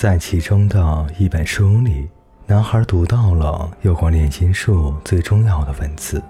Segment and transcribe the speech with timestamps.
[0.00, 2.08] 在其中的一本书里，
[2.46, 6.22] 男孩读到了有关炼金术最重要的文字，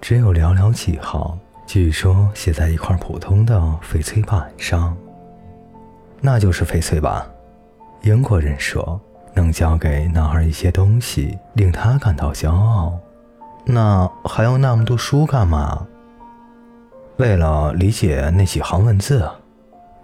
[0.00, 1.36] 只有寥寥几行，
[1.66, 4.96] 据说写在一块普通的翡翠板上。
[6.20, 7.26] 那就是翡翠吧？
[8.02, 9.00] 英国人说，
[9.34, 12.96] 能教给男孩一些东西，令他感到骄傲。
[13.64, 15.84] 那还要那么多书干嘛？
[17.16, 19.28] 为了理解那几行文字。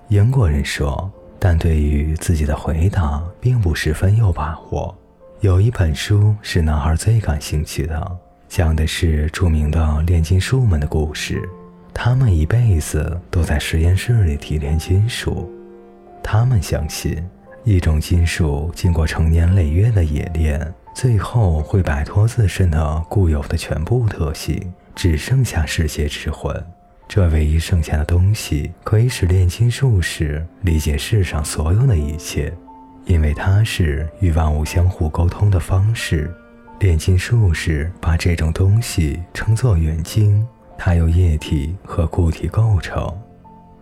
[0.09, 1.09] 英国人说，
[1.45, 4.97] 但对于自己的回答并不十分有把握。
[5.41, 8.19] 有一本书是男孩最感兴趣的，
[8.49, 11.43] 讲的是著名的炼金术们的故事。
[11.93, 15.51] 他们一辈子都在实验室里提炼金属。
[16.23, 17.21] 他们相信，
[17.65, 26.65] 一种金属经过成年累月的冶炼，最后会摆脱自身的固有的全部特性，只剩下世界之魂。
[27.15, 32.51] 这唯一剩下的东西，可以使炼金术士理解世上所有的一切，
[33.05, 36.35] 因为它是与万物相互沟通的方式。
[36.81, 40.43] 炼金术士把这种东西称作远晶，
[40.79, 43.15] 它由液体和固体构成。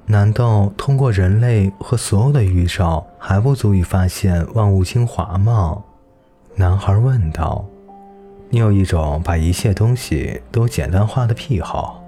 [0.07, 5.81] 难道通过人类和所有的预兆还不足以发现万物精华吗？
[6.57, 7.65] 男孩问道。
[8.49, 12.03] 你有一种把一切东西都简单化的癖好。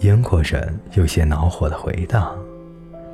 [0.00, 2.30] 英国人有些恼火地回答：“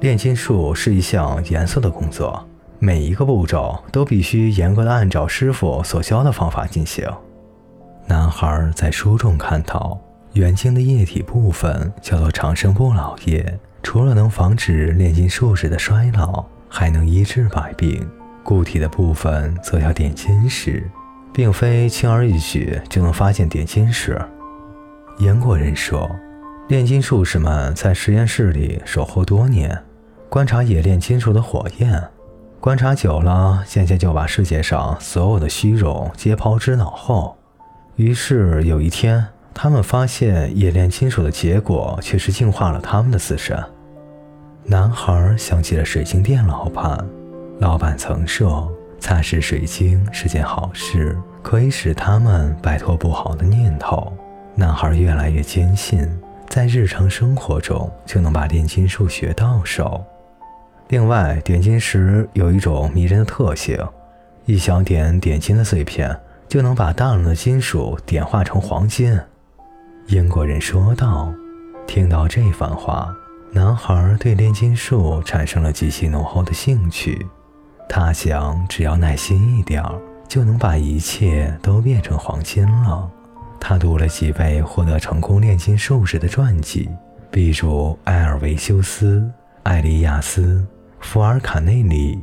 [0.01, 2.45] 炼金术是一项严肃的工作，
[2.81, 7.09] 每一个步骤都必须严格地按照师傅所教的方法进行。”
[8.07, 9.97] 男孩在书中看到，
[10.33, 18.05] 元晶的液体部分叫做长生不老液，除了能防止炼金术士的衰老，还能医治百病；
[18.43, 20.91] 固体的部分则叫点金石，
[21.33, 24.21] 并非轻而易举就能发现点金石。
[25.19, 26.11] 英国人说。
[26.69, 29.83] 炼金术士们在实验室里守候多年，
[30.29, 32.03] 观察冶炼金属的火焰，
[32.61, 37.37] 观察久了，渐渐就把世界上所有的虚荣皆抛之脑后。
[37.97, 43.63] 于是有一天，他们发现冶炼金属的结果却是净化了他们的自身。
[44.65, 47.05] 男孩想起了水晶店老板，
[47.59, 54.11] 老板曾说，擦拭水晶是件好事，可以使他们摆脱不好的念头。
[54.55, 56.09] 男孩越来越坚信。
[56.53, 60.05] 在日常生活中就能把炼金术学到手。
[60.89, 63.79] 另外，点金石有一种迷人的特性，
[64.45, 66.15] 一小点点金的碎片
[66.47, 69.19] 就能把大量的金属点化成黄金。
[70.09, 71.33] 英国人说道。
[71.87, 73.11] 听到这番话，
[73.53, 77.27] 男孩对炼金术产生了极其浓厚的兴趣。
[77.89, 79.99] 他想，只要耐心一点儿，
[80.29, 83.11] 就能把一切都变成黄金了。
[83.65, 86.91] 他读了几位获得成功炼金术士的传记，
[87.31, 89.31] 比如埃尔维修斯、
[89.63, 90.67] 艾利亚斯、
[90.99, 92.19] 福尔卡内里、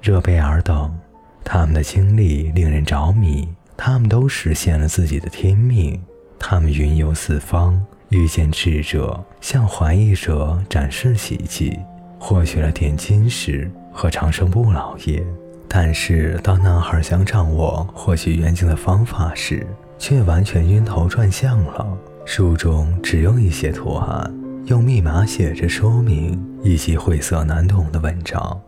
[0.00, 0.96] 热贝尔等，
[1.44, 3.48] 他们的经历令人着迷。
[3.76, 6.00] 他们都实现了自己的天命。
[6.38, 11.80] 他们云游四方，遇见智者，向怀疑者展示奇迹，
[12.20, 15.20] 获取了点金石和长生不老液。
[15.66, 19.66] 但是，当男孩想掌握获取元晶的方法时，
[19.98, 21.86] 却完全晕头转向了。
[22.24, 24.34] 书中只用一些图案，
[24.64, 28.60] 用密码写着说明，以及晦涩难懂的文章。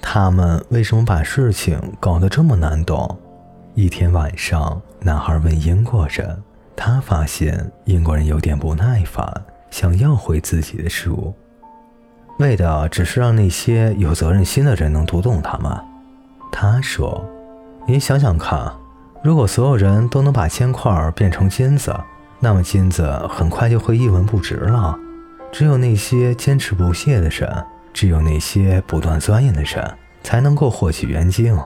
[0.00, 3.16] 他们为什么把事情搞得这么难懂？
[3.74, 6.42] 一天晚上，男孩问英国人，
[6.74, 9.24] 他发现英国人有点不耐烦，
[9.70, 11.32] 想要回自己的书，
[12.38, 15.72] 为的只是让那些有责任心的人能读懂他们。
[16.50, 17.24] 他说
[17.86, 18.72] ：“你想想看。”
[19.22, 21.94] 如果所有人都能把铅块变成金子，
[22.40, 24.98] 那么金子很快就会一文不值了。
[25.52, 31.56] 只有那些坚持不懈的人，只有那些不断钻研的人，才能够获取元晶。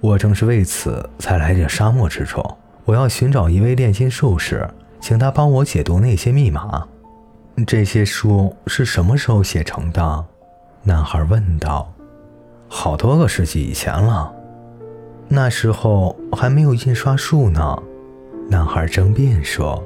[0.00, 2.44] 我正是为此才来这沙漠之中。
[2.84, 4.68] 我要寻找一位炼金术士，
[5.00, 6.84] 请他帮我解读那些密码。
[7.64, 10.24] 这些书是什么时候写成的？
[10.82, 11.92] 男孩问道。
[12.68, 14.33] 好多个世纪以前了。
[15.28, 17.76] 那时候还没有印刷术呢，
[18.48, 19.82] 男孩争辩说：“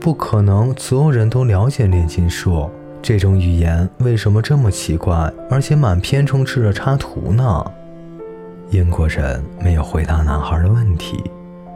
[0.00, 2.68] 不可能，所有人都了解炼金术。
[3.00, 7.64] 这种语言为什么这么奇怪，而且满篇充斥着插图呢？”
[8.70, 11.22] 英国人没有回答男孩的问题，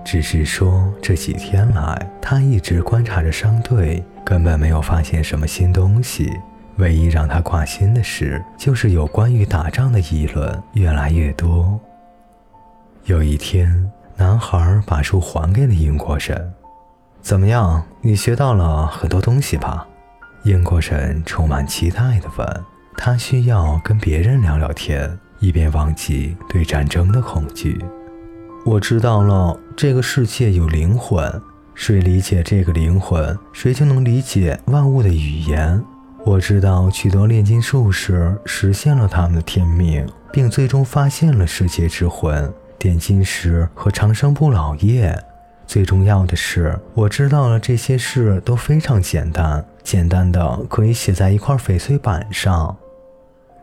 [0.05, 6.31] 只是说这几天来他一直观察着商队，根本没有发现什么新东西。
[6.77, 11.79] 唯一让他挂心的事，就是有关于打仗的议论越来越多。
[13.05, 16.53] 有一天，男孩把书还给了英国人。
[17.23, 19.87] 怎么样，你学到了很多东西吧？
[20.45, 22.65] 英国人充满期待地问。
[22.97, 27.83] 他需要跟别人聊聊天，以便忘记对战争的恐惧。
[28.67, 31.41] 我知道了，这个世界有灵魂，
[31.75, 35.83] 谁理解这个灵魂，谁就能理解万物的语言。
[36.27, 45.15] 我知道取得炼金术士实现了他们的天命，并最终发现了世界之魂——点金石和长生不老液。
[45.67, 52.75] 最重要的是，我知道了这些事都非常简单，简单的可以写在一块翡翠板上。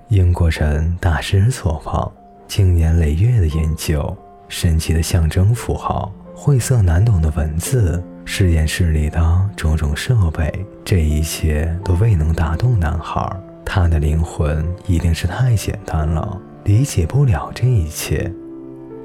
[0.09, 2.11] 英国人大失所望，
[2.47, 4.15] 经年累月的研究，
[4.47, 13.35] 神奇的象征符号，晦涩难懂的文字，实验室里的种种设备，这一切都未能打动男孩。
[13.65, 18.31] 他的灵魂一定是太简单了，理解不了这一切。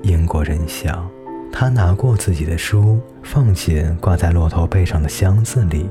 [0.03, 1.09] 英国人想。
[1.53, 5.89] 他拿过自己的书，放进挂在骆驼背上的箱子里。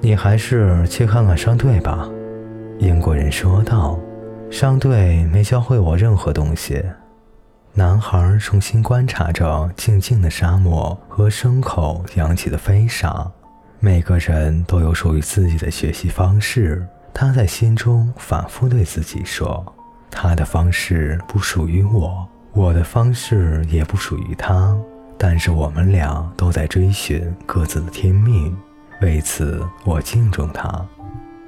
[0.00, 2.08] 你还是去看看商队吧，
[2.78, 3.98] 英国人说道。
[4.50, 6.84] 商队没教会我任何东西。
[7.72, 13.30] 男孩重新观察着静静的沙漠和牲口扬起的飞沙。
[13.78, 19.64] 每个人都有属于自己的学习方式，他在心中反复对自己说
[20.10, 24.76] ：“他的方式不属于我。”我的方式也不属于他，
[25.16, 28.56] 但是我们俩都在追寻各自的天命，
[29.00, 30.84] 为此我敬重他。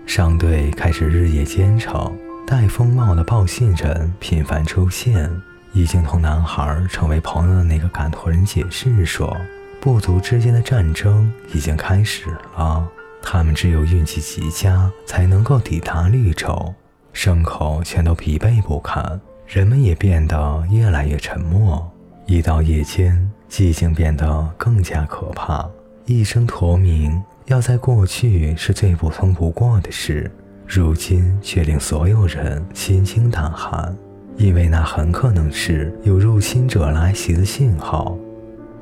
[0.07, 2.17] 商队开始日夜兼程，
[2.47, 5.31] 戴风帽的报信人频繁出现。
[5.75, 9.35] 已经同男孩成为朋友的那个赶驼人解释说，
[9.81, 12.27] 部族之间的战争已经开始
[12.57, 12.87] 了，
[13.23, 16.75] 他们只有运气极佳才能够抵达绿洲，
[17.15, 19.19] 牲口全都疲惫不堪。
[19.53, 21.87] 人们也变得越来越沉默。
[22.25, 25.69] 一到夜间，寂静变得更加可怕。
[26.07, 30.31] 一声驼鸣，要在过去是最普通不过的事，
[30.67, 33.95] 如今却令所有人心惊胆寒，
[34.39, 38.17] 因为那很可能是有入侵者来袭的信号。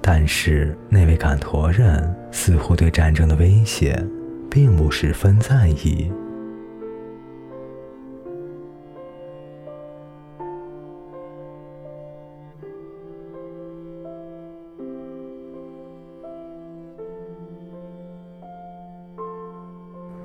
[0.01, 4.01] 但是那位赶驼人似乎对战争的威胁
[4.49, 6.13] 并不十分在意。